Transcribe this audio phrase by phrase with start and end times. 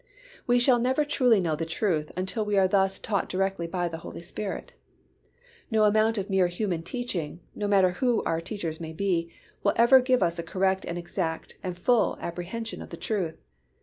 [0.47, 3.99] We shall never truly know the truth until we are thus taught directly by the
[3.99, 4.71] Holy Spirit.
[5.69, 9.29] No amount of mere human teaching, no matter who our teachers may be,
[9.61, 13.37] will ever give us a correct and exact and full apprehension of the truth.